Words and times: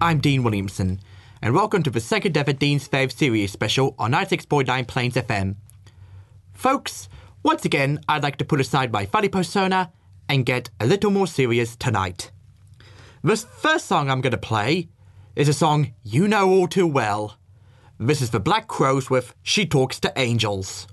I'm 0.00 0.20
Dean 0.20 0.44
Williamson, 0.44 1.00
and 1.42 1.52
welcome 1.54 1.82
to 1.82 1.90
the 1.90 1.98
second 1.98 2.36
ever 2.36 2.52
Dean's 2.52 2.88
Fave 2.88 3.10
series 3.10 3.50
special 3.50 3.96
on 3.98 4.12
96.9 4.12 4.86
Plains 4.86 5.14
FM. 5.14 5.56
Folks, 6.52 7.08
once 7.42 7.64
again, 7.64 7.98
I'd 8.08 8.22
like 8.22 8.36
to 8.36 8.44
put 8.44 8.60
aside 8.60 8.92
my 8.92 9.06
funny 9.06 9.28
persona 9.28 9.90
and 10.28 10.46
get 10.46 10.70
a 10.78 10.86
little 10.86 11.10
more 11.10 11.26
serious 11.26 11.74
tonight. 11.74 12.30
This 13.24 13.42
first 13.42 13.86
song 13.86 14.08
I'm 14.08 14.20
going 14.20 14.30
to 14.30 14.38
play 14.38 14.88
is 15.34 15.48
a 15.48 15.52
song 15.52 15.92
you 16.04 16.28
know 16.28 16.48
all 16.48 16.68
too 16.68 16.86
well. 16.86 17.36
This 17.98 18.22
is 18.22 18.30
the 18.30 18.38
Black 18.38 18.68
Crowes 18.68 19.10
with 19.10 19.34
She 19.42 19.66
Talks 19.66 19.98
to 19.98 20.12
Angels. 20.16 20.86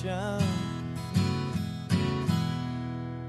Addiction 0.00 0.46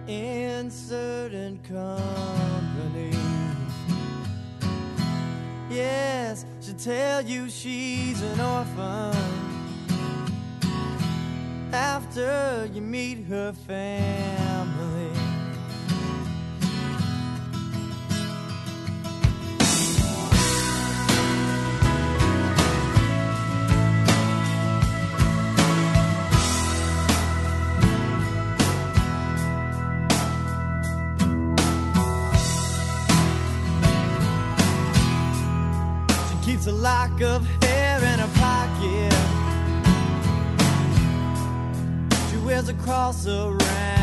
in 0.08 0.70
certain 0.70 1.60
company. 1.60 3.18
Yes, 5.70 6.46
she'll 6.60 6.76
tell 6.76 7.22
you 7.22 7.50
she's 7.50 8.22
an 8.22 8.40
orphan 8.40 9.16
after 11.74 12.70
you 12.74 12.82
meet 12.82 13.26
her 13.26 13.54
family. 13.54 14.51
Lock 36.82 37.22
of 37.22 37.46
hair 37.64 37.98
in 38.00 38.18
her 38.18 38.32
pocket. 38.40 39.14
She 42.32 42.38
wears 42.38 42.70
a 42.70 42.74
cross 42.74 43.28
around 43.28 44.01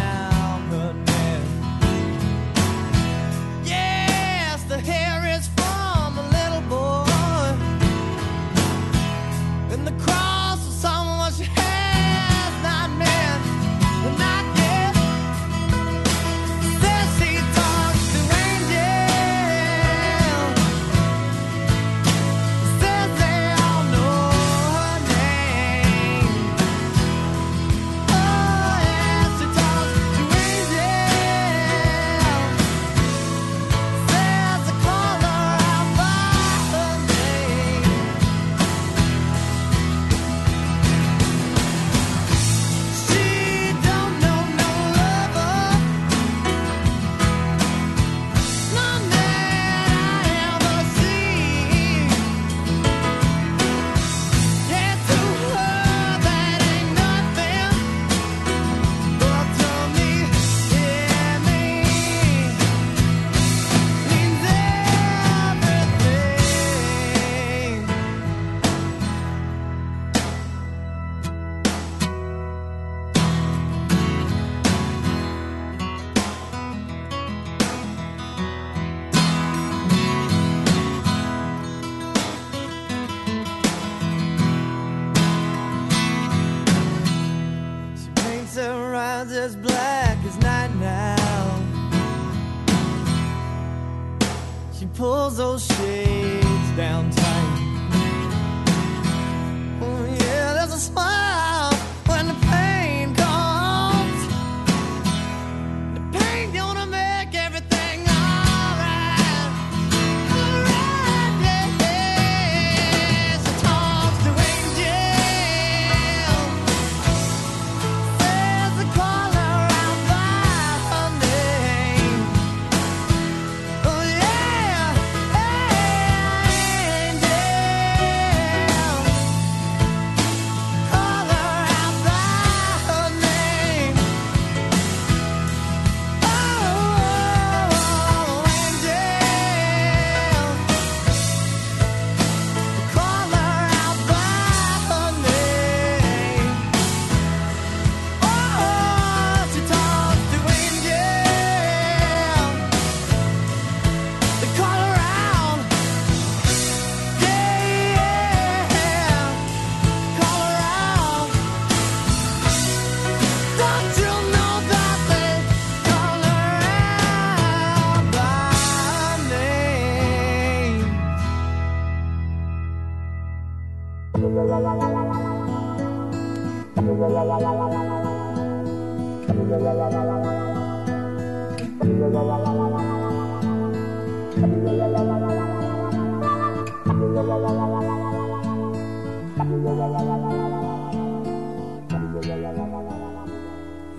pulls 94.98 95.36
those 95.36 95.64
shades 95.76 96.70
down 96.76 97.08
tight. 97.10 97.47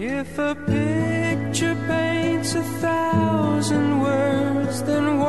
If 0.01 0.39
a 0.39 0.55
picture 0.55 1.75
paints 1.87 2.55
a 2.55 2.63
thousand 2.63 4.01
words, 4.01 4.81
then 4.83 5.19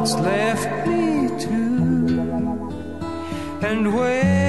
that's 0.00 0.14
left 0.14 0.86
me 0.88 1.28
to. 1.38 1.60
And 3.62 3.94
when 3.94 4.39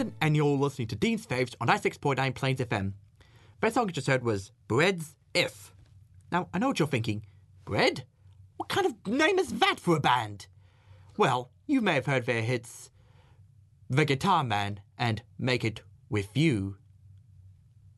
Williamson, 0.00 0.16
and 0.22 0.34
you're 0.34 0.56
listening 0.56 0.88
to 0.88 0.96
Dean's 0.96 1.26
Faves 1.26 1.54
on 1.60 1.68
96.9 1.68 2.34
Plains 2.34 2.60
FM. 2.60 2.94
That 3.60 3.74
song 3.74 3.86
you 3.86 3.92
just 3.92 4.06
heard 4.06 4.24
was 4.24 4.50
Bread's 4.66 5.14
If. 5.34 5.74
Now, 6.32 6.48
I 6.54 6.58
know 6.58 6.68
what 6.68 6.78
you're 6.78 6.88
thinking. 6.88 7.26
Bread? 7.66 8.04
What 8.56 8.70
kind 8.70 8.86
of 8.86 8.94
name 9.06 9.38
is 9.38 9.58
that 9.58 9.78
for 9.78 9.96
a 9.96 10.00
band? 10.00 10.46
Well, 11.18 11.50
you 11.66 11.82
may 11.82 11.94
have 11.94 12.06
heard 12.06 12.24
their 12.24 12.40
hits 12.40 12.90
The 13.90 14.06
Guitar 14.06 14.42
Man 14.42 14.80
and 14.96 15.22
Make 15.38 15.64
It 15.66 15.82
With 16.08 16.34
You. 16.34 16.76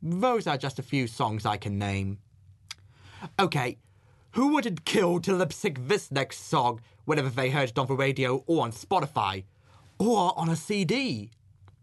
Those 0.02 0.48
are 0.48 0.58
just 0.58 0.80
a 0.80 0.82
few 0.82 1.06
songs 1.06 1.46
I 1.46 1.56
can 1.56 1.78
name. 1.78 2.18
Okay, 3.38 3.78
who 4.32 4.48
wouldn't 4.48 4.84
kill 4.84 5.20
to 5.20 5.32
lip 5.32 5.52
sync 5.52 5.86
this 5.86 6.10
next 6.10 6.48
song 6.48 6.80
whenever 7.04 7.30
they 7.30 7.50
heard 7.50 7.68
it 7.68 7.78
on 7.78 7.86
the 7.86 7.94
radio 7.94 8.42
or 8.48 8.64
on 8.64 8.72
Spotify? 8.72 9.44
Or 10.00 10.36
on 10.36 10.48
a 10.48 10.56
CD? 10.56 11.30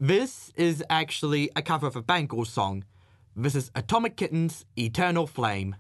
This 0.01 0.53
is 0.55 0.81
actually 0.89 1.51
a 1.57 1.61
cover 1.61 1.85
of 1.85 1.97
a 1.97 2.01
Bangles 2.01 2.47
song. 2.47 2.85
This 3.35 3.53
is 3.53 3.69
Atomic 3.75 4.15
Kitten's 4.15 4.63
Eternal 4.77 5.27
Flame. 5.27 5.75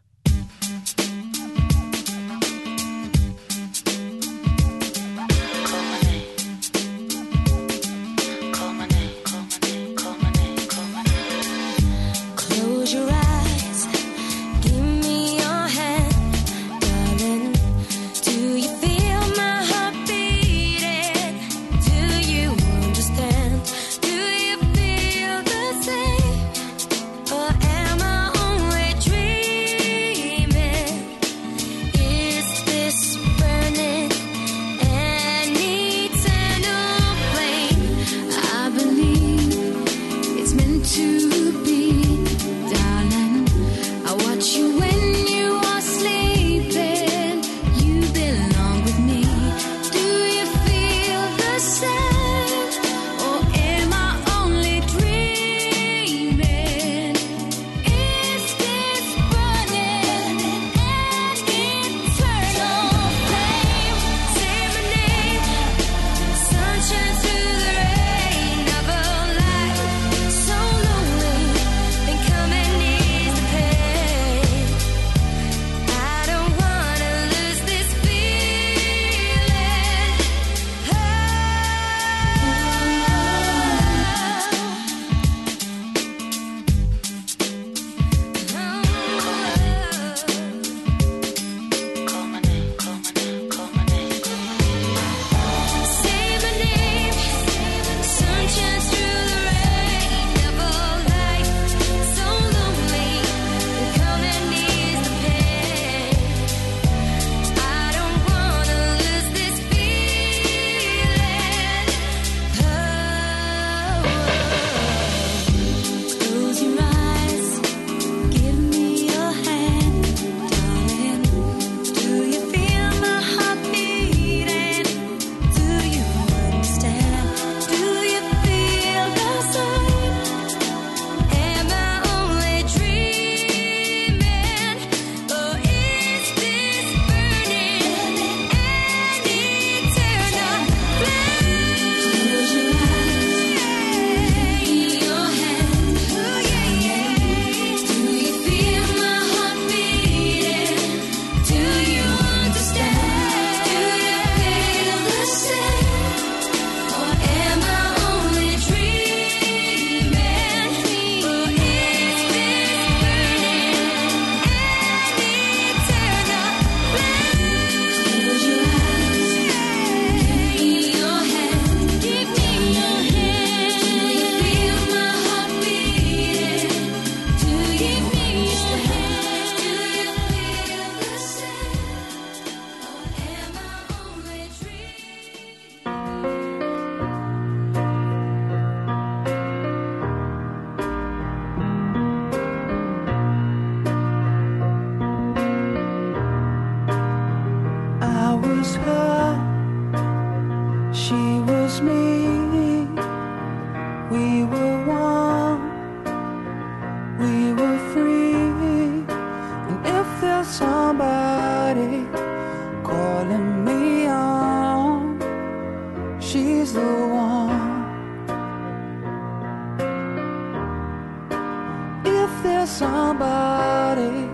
If 222.39 222.43
there's 222.43 222.69
somebody 222.69 224.29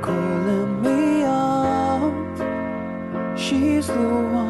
calling 0.00 0.82
me 0.82 1.24
on, 1.24 3.36
she's 3.36 3.88
the 3.88 3.94
one. 3.94 4.45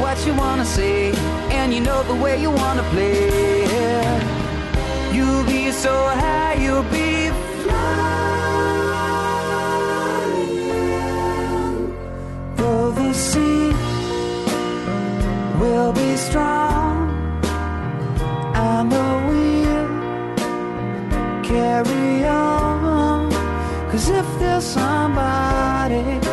What 0.00 0.26
you 0.26 0.34
wanna 0.34 0.64
say, 0.64 1.12
and 1.50 1.72
you 1.74 1.80
know 1.80 2.02
the 2.02 2.14
way 2.14 2.40
you 2.40 2.50
wanna 2.50 2.82
play, 2.94 3.64
you'll 5.12 5.44
be 5.44 5.70
so 5.72 5.94
high, 6.22 6.54
you'll 6.54 6.82
be 6.84 7.30
flying. 7.62 7.96
Though 12.56 12.90
the 12.92 13.12
sea 13.14 13.72
will 15.60 15.92
be 15.92 16.16
strong. 16.16 16.96
and 18.54 18.92
the 18.92 19.06
we'll 19.28 19.88
carry 21.42 22.24
on. 22.26 23.30
Cause 23.90 24.08
if 24.10 24.26
there's 24.38 24.64
somebody 24.64 26.25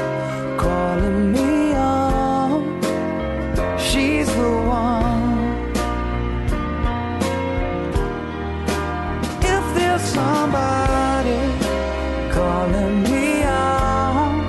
calling 12.64 13.04
me 13.04 13.44
on, 13.44 14.48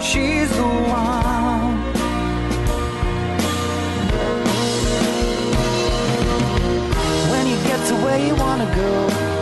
she's 0.00 0.50
the 0.56 0.62
one. 0.62 1.76
When 7.32 7.44
you 7.52 7.58
get 7.70 7.80
to 7.88 7.94
where 8.04 8.20
you 8.26 8.34
wanna 8.44 8.68
go, 8.82 8.92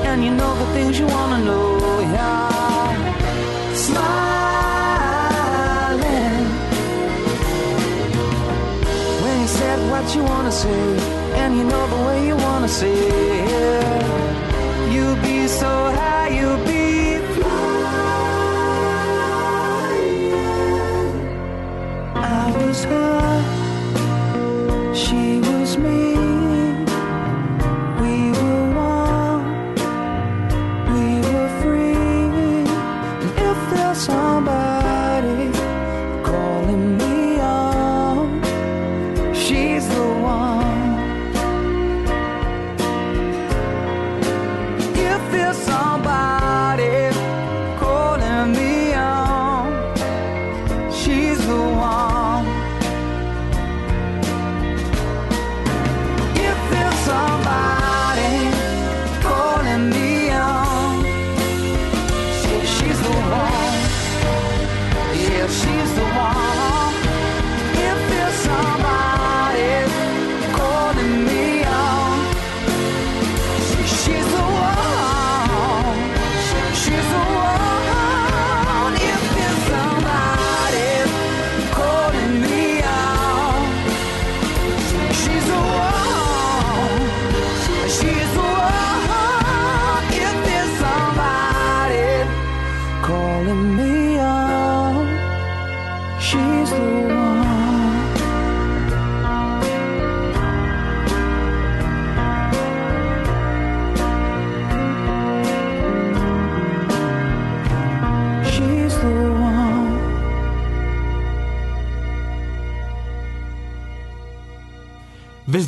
and 0.09 0.19
you 0.25 0.33
know 0.41 0.53
the 0.63 0.67
things 0.75 0.99
you 0.99 1.07
wanna 1.07 1.41
know, 1.49 2.01
yeah. 2.17 2.49
Smiling. 3.85 4.07
When 9.23 9.35
you 9.43 9.49
said 9.61 9.79
what 9.91 10.05
you 10.15 10.23
wanna 10.33 10.53
say, 10.65 10.83
and 11.43 11.51
you 11.59 11.65
know 11.73 11.85
the 11.95 12.01
way 12.07 12.19
you 12.29 12.37
wanna 12.37 12.69
say 12.69 13.16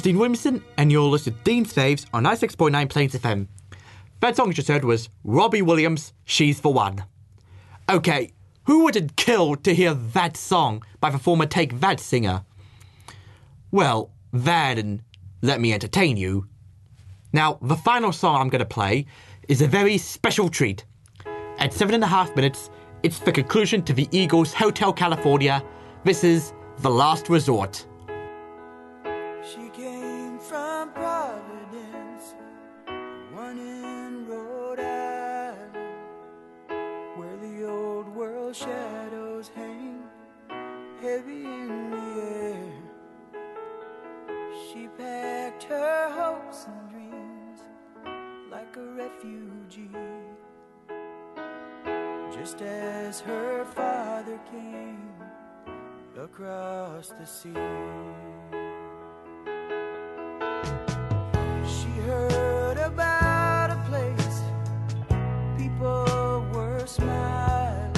Dean 0.08 0.16
Williamson, 0.16 0.64
and 0.78 0.90
you're 0.90 1.02
listening 1.02 1.36
to 1.36 1.42
Dean's 1.42 1.74
Faves 1.74 2.06
on 2.14 2.24
96.9 2.24 2.88
Plains 2.88 3.12
FM. 3.12 3.46
That 4.20 4.36
song 4.36 4.46
you 4.46 4.54
just 4.54 4.68
heard 4.68 4.82
was 4.82 5.10
Robbie 5.22 5.60
Williams, 5.60 6.14
She's 6.24 6.58
for 6.58 6.72
One. 6.72 7.04
Okay, 7.90 8.32
who 8.64 8.84
would 8.84 8.96
it 8.96 9.16
kill 9.16 9.54
to 9.56 9.74
hear 9.74 9.92
that 9.92 10.34
song 10.38 10.82
by 10.98 11.10
the 11.10 11.18
former 11.18 11.44
Take 11.44 11.80
That 11.80 12.00
singer? 12.00 12.42
Well, 13.70 14.10
that 14.32 14.78
and 14.78 15.02
let 15.42 15.60
me 15.60 15.74
entertain 15.74 16.16
you. 16.16 16.46
Now, 17.34 17.58
the 17.60 17.76
final 17.76 18.10
song 18.10 18.40
I'm 18.40 18.48
going 18.48 18.60
to 18.60 18.64
play 18.64 19.04
is 19.46 19.60
a 19.60 19.66
very 19.66 19.98
special 19.98 20.48
treat. 20.48 20.86
At 21.58 21.74
seven 21.74 21.94
and 21.94 22.02
a 22.02 22.06
half 22.06 22.34
minutes, 22.34 22.70
it's 23.02 23.18
the 23.18 23.30
conclusion 23.30 23.82
to 23.82 23.92
the 23.92 24.08
Eagles' 24.10 24.54
Hotel 24.54 24.90
California. 24.90 25.62
This 26.02 26.24
is 26.24 26.54
The 26.78 26.88
Last 26.88 27.28
Resort. 27.28 27.84
just 52.40 52.62
as 52.62 53.20
her 53.20 53.64
father 53.64 54.38
came 54.50 55.12
across 56.16 57.08
the 57.08 57.26
sea. 57.26 57.52
She 61.66 61.90
heard 62.02 62.78
about 62.78 63.70
a 63.72 63.82
place 63.88 64.40
people 65.56 66.46
were 66.52 66.86
smiling. 66.86 67.92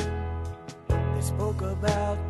They 0.89 1.21
spoke 1.21 1.61
about 1.61 2.30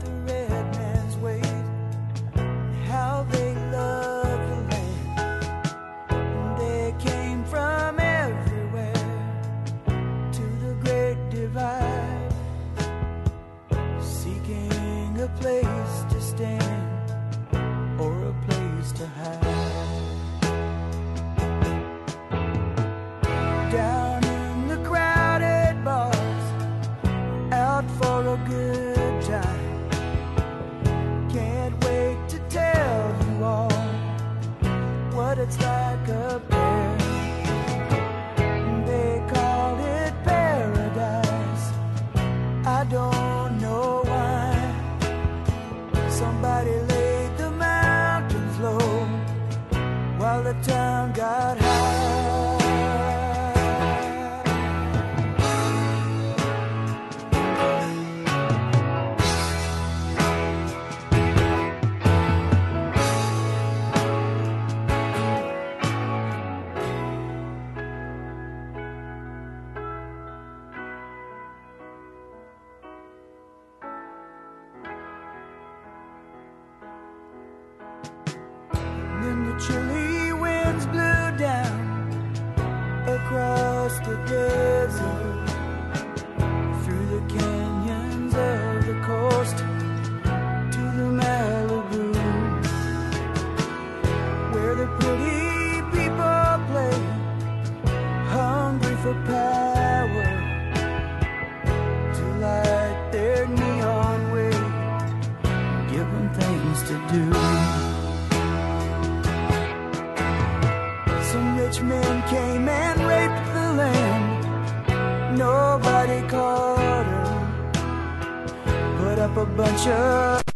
up 119.31 119.37
a 119.37 119.47
bunch 119.47 119.87
of 119.87 120.50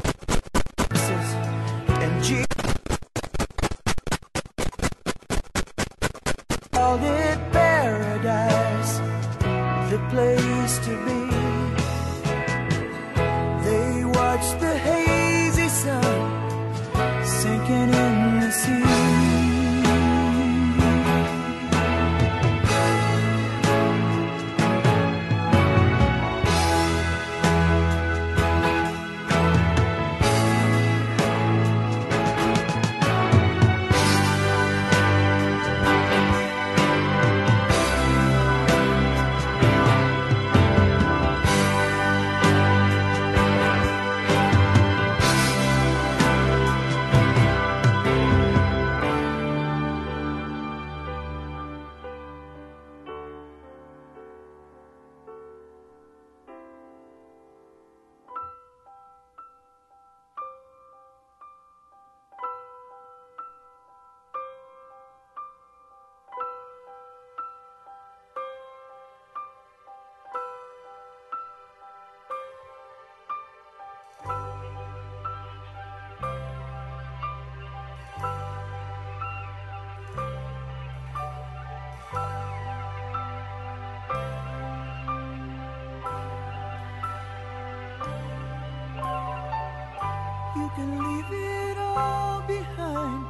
you 90.65 90.71
can 90.77 90.91
leave 91.07 91.31
it 91.31 91.77
all 91.77 92.41
behind 92.49 93.27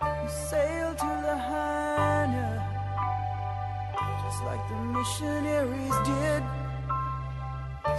You 0.00 0.28
sail 0.48 0.94
to 0.94 1.10
Lahaina 1.26 2.50
just 4.22 4.40
like 4.48 4.62
the 4.70 4.78
missionaries 4.96 5.96
did 6.12 6.42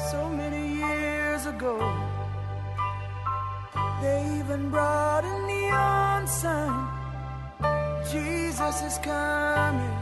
so 0.10 0.28
many 0.28 0.64
years 0.84 1.46
ago. 1.46 1.76
They 4.02 4.22
even 4.40 4.72
brought 4.72 5.24
a 5.24 5.36
neon 5.46 6.26
sign 6.26 6.88
Jesus 8.12 8.76
is 8.90 8.98
coming. 8.98 9.98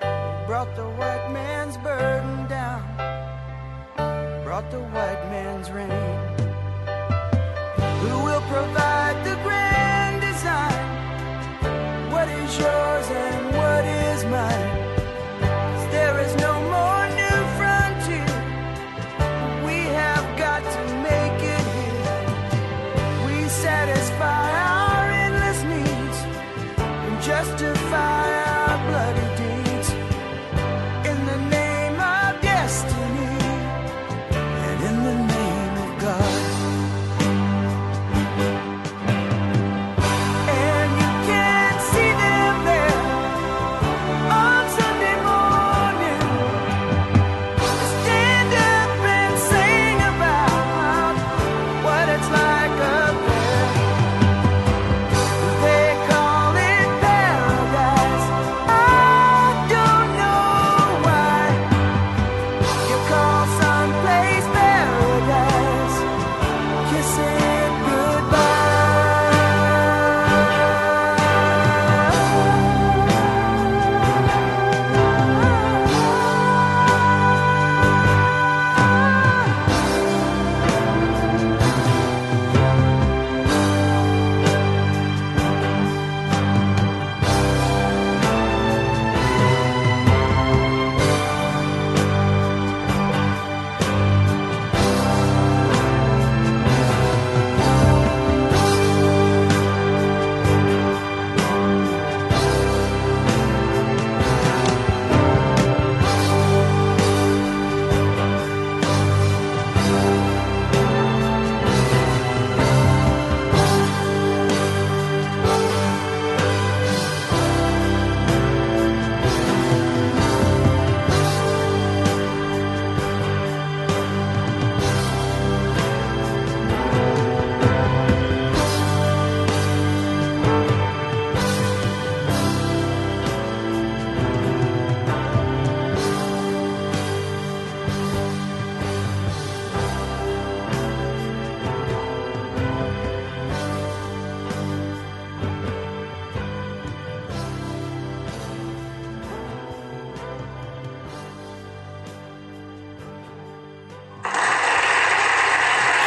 They 0.00 0.44
brought 0.46 0.72
the 0.76 0.88
white 1.00 1.26
man's 1.32 1.78
burden 1.78 2.46
down, 2.48 2.84
brought 4.44 4.70
the 4.70 4.80
white 4.94 5.22
man's 5.30 5.70
reign 5.70 6.44
who 8.08 8.24
will 8.24 8.44
provide 8.54 9.16
the 9.24 9.36
grand 9.42 10.20
design. 10.20 10.84
What 12.12 12.28
is 12.28 12.58
your 12.58 12.93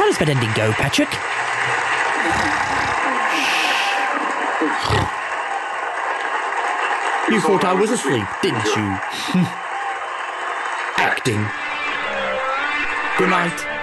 does 0.07 0.17
that 0.19 0.29
ending 0.29 0.51
go, 0.55 0.71
Patrick? 0.71 1.11
You 7.29 7.41
thought 7.41 7.65
I 7.65 7.73
was 7.73 7.91
asleep, 7.91 8.25
didn't 8.41 8.63
you? 8.63 8.71
Acting. 10.97 11.45
Good 13.17 13.29
night. 13.29 13.76